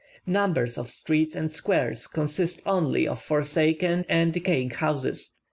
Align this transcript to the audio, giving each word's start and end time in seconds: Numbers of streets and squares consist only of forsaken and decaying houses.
Numbers 0.25 0.79
of 0.79 0.89
streets 0.89 1.35
and 1.35 1.51
squares 1.51 2.07
consist 2.07 2.63
only 2.65 3.07
of 3.07 3.21
forsaken 3.21 4.03
and 4.09 4.33
decaying 4.33 4.71
houses. 4.71 5.33